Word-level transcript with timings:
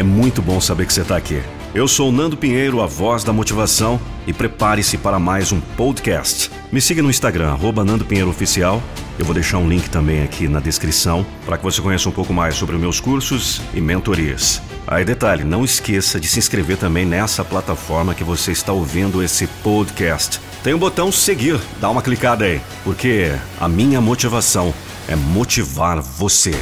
É 0.00 0.02
muito 0.02 0.40
bom 0.40 0.58
saber 0.62 0.86
que 0.86 0.94
você 0.94 1.02
está 1.02 1.14
aqui. 1.14 1.42
Eu 1.74 1.86
sou 1.86 2.10
Nando 2.10 2.34
Pinheiro, 2.34 2.80
a 2.80 2.86
voz 2.86 3.22
da 3.22 3.34
motivação, 3.34 4.00
e 4.26 4.32
prepare-se 4.32 4.96
para 4.96 5.18
mais 5.18 5.52
um 5.52 5.60
podcast. 5.60 6.50
Me 6.72 6.80
siga 6.80 7.02
no 7.02 7.10
Instagram, 7.10 7.50
arroba 7.50 7.84
Nando 7.84 8.06
Pinheiro 8.06 8.30
Oficial. 8.30 8.82
Eu 9.18 9.26
vou 9.26 9.34
deixar 9.34 9.58
um 9.58 9.68
link 9.68 9.90
também 9.90 10.22
aqui 10.22 10.48
na 10.48 10.58
descrição 10.58 11.26
para 11.44 11.58
que 11.58 11.64
você 11.64 11.82
conheça 11.82 12.08
um 12.08 12.12
pouco 12.12 12.32
mais 12.32 12.54
sobre 12.54 12.78
meus 12.78 12.98
cursos 12.98 13.60
e 13.74 13.80
mentorias. 13.82 14.62
Aí 14.86 15.04
detalhe, 15.04 15.44
não 15.44 15.66
esqueça 15.66 16.18
de 16.18 16.28
se 16.28 16.38
inscrever 16.38 16.78
também 16.78 17.04
nessa 17.04 17.44
plataforma 17.44 18.14
que 18.14 18.24
você 18.24 18.52
está 18.52 18.72
ouvindo 18.72 19.22
esse 19.22 19.46
podcast. 19.62 20.40
Tem 20.64 20.72
o 20.72 20.76
um 20.76 20.80
botão 20.80 21.12
seguir, 21.12 21.60
dá 21.78 21.90
uma 21.90 22.00
clicada 22.00 22.46
aí, 22.46 22.58
porque 22.84 23.32
a 23.60 23.68
minha 23.68 24.00
motivação 24.00 24.72
é 25.06 25.14
motivar 25.14 26.00
você. 26.00 26.54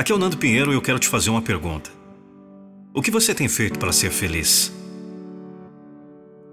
Aqui 0.00 0.12
é 0.12 0.14
o 0.14 0.18
Nando 0.18 0.38
Pinheiro 0.38 0.72
e 0.72 0.74
eu 0.74 0.80
quero 0.80 0.98
te 0.98 1.06
fazer 1.06 1.28
uma 1.28 1.42
pergunta. 1.42 1.90
O 2.94 3.02
que 3.02 3.10
você 3.10 3.34
tem 3.34 3.48
feito 3.48 3.78
para 3.78 3.92
ser 3.92 4.10
feliz? 4.10 4.72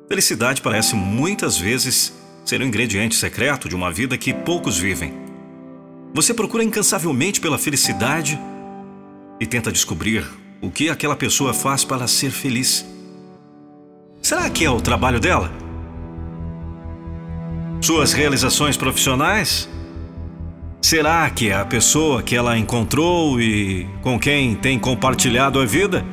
Felicidade 0.09 0.61
parece 0.61 0.95
muitas 0.95 1.57
vezes 1.57 2.13
ser 2.43 2.61
um 2.61 2.65
ingrediente 2.65 3.15
secreto 3.15 3.69
de 3.69 3.73
uma 3.73 3.89
vida 3.89 4.17
que 4.17 4.33
poucos 4.33 4.77
vivem. 4.77 5.13
Você 6.13 6.33
procura 6.33 6.61
incansavelmente 6.61 7.39
pela 7.39 7.57
felicidade 7.57 8.37
e 9.39 9.45
tenta 9.45 9.71
descobrir 9.71 10.27
o 10.59 10.69
que 10.69 10.89
aquela 10.89 11.15
pessoa 11.15 11.53
faz 11.53 11.85
para 11.85 12.05
ser 12.05 12.31
feliz. 12.31 12.85
Será 14.21 14.49
que 14.49 14.65
é 14.65 14.69
o 14.69 14.81
trabalho 14.81 15.21
dela? 15.21 15.53
Suas 17.81 18.11
realizações 18.11 18.75
profissionais? 18.75 19.69
Será 20.81 21.29
que 21.29 21.49
é 21.49 21.55
a 21.55 21.65
pessoa 21.65 22.21
que 22.21 22.35
ela 22.35 22.57
encontrou 22.57 23.41
e 23.41 23.87
com 24.01 24.17
quem 24.19 24.55
tem 24.55 24.77
compartilhado 24.77 25.59
a 25.59 25.65
vida? 25.65 26.05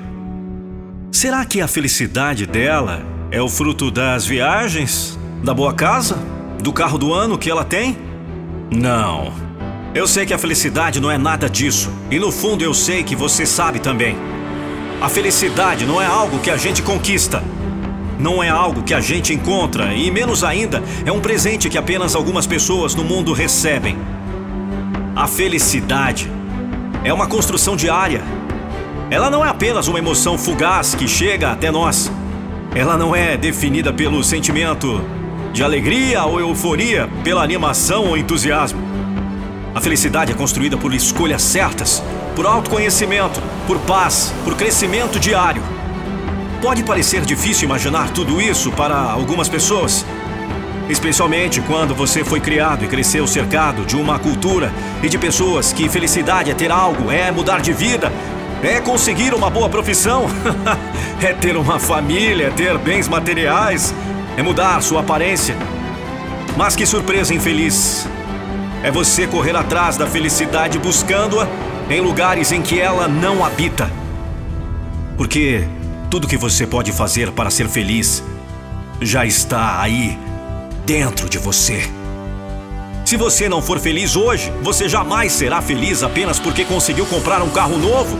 Será 1.12 1.44
que 1.44 1.60
a 1.60 1.68
felicidade 1.68 2.46
dela 2.46 3.02
é 3.30 3.40
o 3.40 3.48
fruto 3.48 3.90
das 3.90 4.26
viagens, 4.26 5.18
da 5.44 5.52
boa 5.52 5.72
casa, 5.74 6.18
do 6.62 6.72
carro 6.72 6.98
do 6.98 7.12
ano 7.12 7.38
que 7.38 7.50
ela 7.50 7.64
tem? 7.64 7.96
Não. 8.70 9.32
Eu 9.94 10.08
sei 10.08 10.26
que 10.26 10.34
a 10.34 10.38
felicidade 10.38 10.98
não 10.98 11.10
é 11.10 11.18
nada 11.18 11.48
disso. 11.48 11.92
E 12.10 12.18
no 12.18 12.32
fundo 12.32 12.64
eu 12.64 12.74
sei 12.74 13.04
que 13.04 13.14
você 13.14 13.46
sabe 13.46 13.78
também. 13.78 14.16
A 15.00 15.08
felicidade 15.08 15.84
não 15.84 16.00
é 16.00 16.06
algo 16.06 16.40
que 16.40 16.50
a 16.50 16.56
gente 16.56 16.82
conquista. 16.82 17.44
Não 18.18 18.42
é 18.42 18.48
algo 18.48 18.82
que 18.82 18.94
a 18.94 19.00
gente 19.00 19.32
encontra 19.32 19.92
e, 19.94 20.10
menos 20.10 20.42
ainda, 20.42 20.82
é 21.04 21.12
um 21.12 21.20
presente 21.20 21.68
que 21.68 21.76
apenas 21.76 22.14
algumas 22.16 22.46
pessoas 22.46 22.94
no 22.94 23.04
mundo 23.04 23.32
recebem. 23.32 23.96
A 25.16 25.28
felicidade 25.28 26.28
é 27.04 27.12
uma 27.12 27.28
construção 27.28 27.76
diária. 27.76 28.20
Ela 29.08 29.30
não 29.30 29.44
é 29.44 29.48
apenas 29.48 29.86
uma 29.86 29.96
emoção 29.96 30.36
fugaz 30.36 30.92
que 30.96 31.06
chega 31.06 31.52
até 31.52 31.70
nós. 31.70 32.10
Ela 32.74 32.96
não 32.96 33.14
é 33.14 33.36
definida 33.36 33.92
pelo 33.92 34.24
sentimento 34.24 35.00
de 35.52 35.62
alegria 35.62 36.24
ou 36.24 36.40
euforia, 36.40 37.08
pela 37.22 37.44
animação 37.44 38.06
ou 38.06 38.16
entusiasmo. 38.16 38.82
A 39.72 39.80
felicidade 39.80 40.32
é 40.32 40.34
construída 40.34 40.76
por 40.76 40.92
escolhas 40.92 41.42
certas, 41.42 42.02
por 42.34 42.44
autoconhecimento, 42.44 43.40
por 43.68 43.78
paz, 43.78 44.34
por 44.42 44.56
crescimento 44.56 45.20
diário. 45.20 45.62
Pode 46.60 46.82
parecer 46.82 47.20
difícil 47.20 47.66
imaginar 47.66 48.10
tudo 48.10 48.40
isso 48.40 48.72
para 48.72 48.96
algumas 48.96 49.48
pessoas, 49.48 50.04
Especialmente 50.88 51.62
quando 51.62 51.94
você 51.94 52.22
foi 52.22 52.40
criado 52.40 52.84
e 52.84 52.88
cresceu 52.88 53.26
cercado 53.26 53.86
de 53.86 53.96
uma 53.96 54.18
cultura 54.18 54.70
e 55.02 55.08
de 55.08 55.16
pessoas 55.16 55.72
que 55.72 55.88
felicidade 55.88 56.50
é 56.50 56.54
ter 56.54 56.70
algo, 56.70 57.10
é 57.10 57.30
mudar 57.30 57.62
de 57.62 57.72
vida, 57.72 58.12
é 58.62 58.80
conseguir 58.80 59.32
uma 59.32 59.48
boa 59.48 59.68
profissão, 59.68 60.26
é 61.22 61.32
ter 61.32 61.56
uma 61.56 61.78
família, 61.78 62.48
é 62.48 62.50
ter 62.50 62.76
bens 62.76 63.08
materiais, 63.08 63.94
é 64.36 64.42
mudar 64.42 64.82
sua 64.82 65.00
aparência. 65.00 65.56
Mas 66.56 66.76
que 66.76 66.84
surpresa 66.84 67.32
infeliz! 67.32 68.06
É 68.82 68.90
você 68.90 69.26
correr 69.26 69.56
atrás 69.56 69.96
da 69.96 70.06
felicidade 70.06 70.78
buscando-a 70.78 71.48
em 71.88 72.02
lugares 72.02 72.52
em 72.52 72.60
que 72.60 72.78
ela 72.78 73.08
não 73.08 73.42
habita. 73.42 73.90
Porque 75.16 75.66
tudo 76.10 76.28
que 76.28 76.36
você 76.36 76.66
pode 76.66 76.92
fazer 76.92 77.32
para 77.32 77.48
ser 77.48 77.66
feliz 77.68 78.22
já 79.00 79.24
está 79.24 79.80
aí 79.80 80.18
dentro 80.84 81.28
de 81.28 81.38
você. 81.38 81.90
Se 83.04 83.16
você 83.16 83.48
não 83.48 83.60
for 83.60 83.78
feliz 83.78 84.16
hoje, 84.16 84.52
você 84.62 84.88
jamais 84.88 85.32
será 85.32 85.60
feliz 85.60 86.02
apenas 86.02 86.38
porque 86.38 86.64
conseguiu 86.64 87.06
comprar 87.06 87.42
um 87.42 87.50
carro 87.50 87.78
novo, 87.78 88.18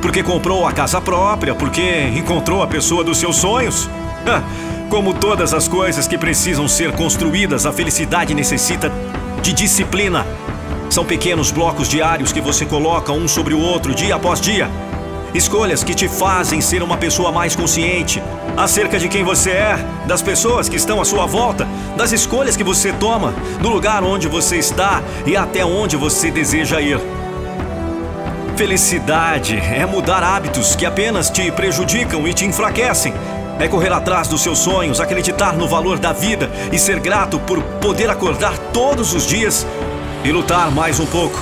porque 0.00 0.22
comprou 0.22 0.66
a 0.66 0.72
casa 0.72 1.00
própria, 1.00 1.54
porque 1.54 1.82
encontrou 2.14 2.62
a 2.62 2.66
pessoa 2.66 3.02
dos 3.02 3.18
seus 3.18 3.36
sonhos. 3.36 3.88
Como 4.90 5.14
todas 5.14 5.52
as 5.52 5.66
coisas 5.66 6.06
que 6.06 6.16
precisam 6.16 6.68
ser 6.68 6.92
construídas, 6.92 7.66
a 7.66 7.72
felicidade 7.72 8.34
necessita 8.34 8.92
de 9.42 9.52
disciplina. 9.52 10.24
São 10.90 11.04
pequenos 11.04 11.50
blocos 11.50 11.88
diários 11.88 12.30
que 12.30 12.40
você 12.40 12.64
coloca 12.64 13.12
um 13.12 13.26
sobre 13.26 13.52
o 13.52 13.58
outro, 13.58 13.94
dia 13.94 14.14
após 14.14 14.40
dia. 14.40 14.70
Escolhas 15.34 15.82
que 15.82 15.94
te 15.94 16.08
fazem 16.08 16.60
ser 16.60 16.82
uma 16.82 16.96
pessoa 16.96 17.32
mais 17.32 17.56
consciente 17.56 18.22
acerca 18.56 18.98
de 18.98 19.08
quem 19.08 19.22
você 19.22 19.50
é, 19.50 19.78
das 20.06 20.22
pessoas 20.22 20.68
que 20.68 20.76
estão 20.76 21.00
à 21.00 21.04
sua 21.04 21.26
volta, 21.26 21.66
das 21.96 22.12
escolhas 22.12 22.56
que 22.56 22.64
você 22.64 22.92
toma, 22.92 23.34
do 23.60 23.68
lugar 23.68 24.02
onde 24.02 24.28
você 24.28 24.56
está 24.56 25.02
e 25.26 25.36
até 25.36 25.64
onde 25.64 25.96
você 25.96 26.30
deseja 26.30 26.80
ir. 26.80 26.98
Felicidade 28.56 29.56
é 29.56 29.84
mudar 29.84 30.22
hábitos 30.22 30.74
que 30.74 30.86
apenas 30.86 31.28
te 31.28 31.50
prejudicam 31.52 32.26
e 32.26 32.32
te 32.32 32.46
enfraquecem. 32.46 33.12
É 33.58 33.68
correr 33.68 33.92
atrás 33.92 34.28
dos 34.28 34.42
seus 34.42 34.58
sonhos, 34.58 35.00
acreditar 35.00 35.52
no 35.54 35.68
valor 35.68 35.98
da 35.98 36.12
vida 36.12 36.50
e 36.72 36.78
ser 36.78 36.98
grato 36.98 37.38
por 37.40 37.62
poder 37.62 38.08
acordar 38.08 38.56
todos 38.72 39.12
os 39.12 39.26
dias 39.26 39.66
e 40.24 40.32
lutar 40.32 40.70
mais 40.70 40.98
um 40.98 41.06
pouco. 41.06 41.38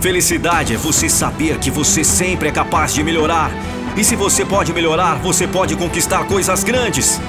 Felicidade 0.00 0.74
é 0.74 0.76
você 0.76 1.08
saber 1.08 1.58
que 1.58 1.70
você 1.70 2.02
sempre 2.02 2.48
é 2.48 2.52
capaz 2.52 2.92
de 2.92 3.02
melhorar. 3.02 3.50
E 3.96 4.04
se 4.04 4.16
você 4.16 4.44
pode 4.44 4.72
melhorar, 4.72 5.16
você 5.16 5.46
pode 5.46 5.76
conquistar 5.76 6.24
coisas 6.24 6.64
grandes. 6.64 7.20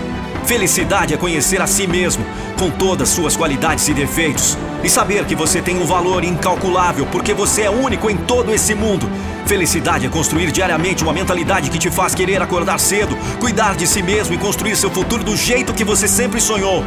Felicidade 0.45 1.13
é 1.13 1.17
conhecer 1.17 1.61
a 1.61 1.67
si 1.67 1.87
mesmo, 1.87 2.23
com 2.57 2.69
todas 2.69 3.09
suas 3.09 3.35
qualidades 3.35 3.87
e 3.87 3.93
defeitos, 3.93 4.57
e 4.83 4.89
saber 4.89 5.25
que 5.25 5.35
você 5.35 5.61
tem 5.61 5.81
um 5.81 5.85
valor 5.85 6.23
incalculável 6.23 7.07
porque 7.11 7.33
você 7.33 7.63
é 7.63 7.69
único 7.69 8.09
em 8.09 8.17
todo 8.17 8.53
esse 8.53 8.75
mundo. 8.75 9.09
Felicidade 9.45 10.05
é 10.05 10.09
construir 10.09 10.51
diariamente 10.51 11.03
uma 11.03 11.13
mentalidade 11.13 11.69
que 11.69 11.79
te 11.79 11.89
faz 11.89 12.13
querer 12.13 12.41
acordar 12.41 12.79
cedo, 12.79 13.17
cuidar 13.39 13.75
de 13.75 13.87
si 13.87 14.01
mesmo 14.01 14.33
e 14.33 14.37
construir 14.37 14.75
seu 14.75 14.89
futuro 14.89 15.23
do 15.23 15.35
jeito 15.35 15.73
que 15.73 15.83
você 15.83 16.07
sempre 16.07 16.39
sonhou. 16.39 16.83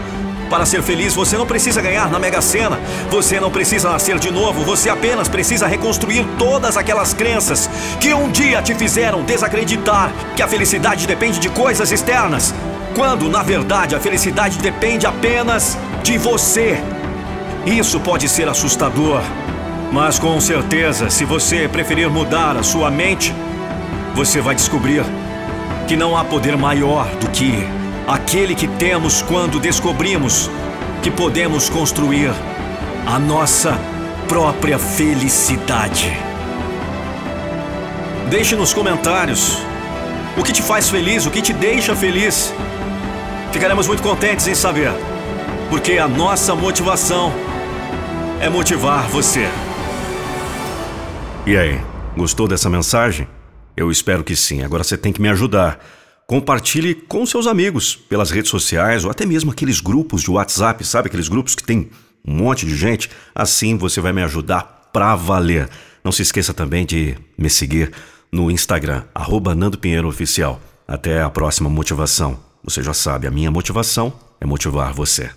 Para 0.51 0.65
ser 0.65 0.83
feliz, 0.83 1.15
você 1.15 1.37
não 1.37 1.47
precisa 1.47 1.83
ganhar 1.83 2.11
na 2.11 2.19
Mega 2.19 2.41
Sena, 2.41 2.81
você 3.11 3.39
não 3.39 3.51
precisa 3.51 3.91
nascer 3.91 4.19
de 4.19 4.31
novo, 4.31 4.65
você 4.65 4.89
apenas 4.89 5.29
precisa 5.29 5.67
reconstruir 5.67 6.27
todas 6.39 6.77
aquelas 6.77 7.13
crenças 7.13 7.69
que 8.01 8.15
um 8.15 8.31
dia 8.31 8.63
te 8.63 8.75
fizeram 8.75 9.23
desacreditar 9.23 10.11
que 10.35 10.43
a 10.43 10.49
felicidade 10.49 11.07
depende 11.07 11.39
de 11.39 11.51
coisas 11.51 11.93
externas, 11.93 12.55
quando 12.95 13.29
na 13.29 13.43
verdade 13.43 13.95
a 13.95 14.01
felicidade 14.01 14.59
depende 14.59 15.07
apenas 15.07 15.77
de 16.03 16.17
você. 16.17 16.83
Isso 17.67 18.01
pode 18.01 18.27
ser 18.27 18.49
assustador, 18.49 19.21
mas 19.93 20.19
com 20.19 20.41
certeza, 20.41 21.11
se 21.11 21.27
você 21.27 21.69
preferir 21.69 22.09
mudar 22.09 22.57
a 22.57 22.63
sua 22.63 22.91
mente, 22.91 23.35
você 24.15 24.41
vai 24.41 24.55
descobrir 24.55 25.05
que 25.87 25.95
não 25.95 26.17
há 26.17 26.25
poder 26.25 26.57
maior 26.57 27.07
do 27.21 27.29
que 27.29 27.78
aquele 28.09 28.55
que 28.55 28.67
temos 28.67 29.21
quando 29.21 29.61
descobrimos 29.61 30.51
que 31.03 31.11
podemos 31.11 31.69
construir 31.69 32.33
a 33.07 33.19
nossa 33.19 33.79
própria 34.27 34.79
felicidade. 34.79 36.17
Deixe 38.31 38.57
nos 38.57 38.73
comentários 38.73 39.59
o 40.39 40.43
que 40.43 40.53
te 40.53 40.63
faz 40.63 40.89
feliz, 40.89 41.27
o 41.27 41.31
que 41.31 41.43
te 41.43 41.53
deixa 41.53 41.95
feliz. 41.95 42.53
Ficaremos 43.53 43.87
muito 43.87 44.03
contentes 44.03 44.47
em 44.47 44.55
saber, 44.55 44.91
porque 45.69 45.99
a 45.99 46.09
nossa 46.09 46.55
motivação 46.55 47.31
é 48.41 48.49
motivar 48.49 49.07
você. 49.09 49.47
E 51.47 51.57
aí, 51.57 51.81
gostou 52.17 52.49
dessa 52.49 52.71
mensagem? 52.71 53.29
Eu 53.77 53.91
espero 53.91 54.25
que 54.25 54.35
sim. 54.35 54.63
Agora 54.63 54.83
você 54.83 54.97
tem 54.97 55.13
que 55.13 55.21
me 55.21 55.29
ajudar. 55.29 55.79
Compartilhe 56.31 56.95
com 56.95 57.25
seus 57.25 57.47
amigos 57.47 57.97
pelas 57.97 58.31
redes 58.31 58.51
sociais 58.51 59.03
ou 59.03 59.11
até 59.11 59.25
mesmo 59.25 59.51
aqueles 59.51 59.81
grupos 59.81 60.21
de 60.21 60.31
WhatsApp, 60.31 60.85
sabe? 60.85 61.09
Aqueles 61.09 61.27
grupos 61.27 61.55
que 61.55 61.65
tem 61.65 61.89
um 62.23 62.35
monte 62.35 62.67
de 62.67 62.77
gente. 62.77 63.11
Assim 63.35 63.79
você 63.79 63.99
vai 63.99 64.13
me 64.13 64.23
ajudar 64.23 64.91
pra 64.93 65.17
valer. 65.17 65.71
Não 66.05 66.13
se 66.13 66.21
esqueça 66.21 66.53
também 66.53 66.85
de 66.85 67.17
me 67.39 67.49
seguir 67.49 67.93
no 68.31 68.51
Instagram, 68.51 69.05
arroba 69.15 69.55
Nando 69.55 69.79
Pinheiro 69.79 70.07
Oficial. 70.07 70.61
Até 70.87 71.23
a 71.23 71.31
próxima 71.31 71.71
motivação. 71.71 72.39
Você 72.63 72.83
já 72.83 72.93
sabe, 72.93 73.27
a 73.27 73.31
minha 73.31 73.51
motivação 73.51 74.13
é 74.39 74.45
motivar 74.45 74.93
você. 74.93 75.31